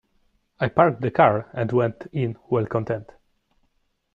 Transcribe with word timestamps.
I 0.59 0.67
parked 0.67 1.01
the 1.01 1.11
car, 1.11 1.47
and 1.53 1.71
went 1.71 2.07
in, 2.11 2.35
well 2.49 2.65
content. 2.65 3.11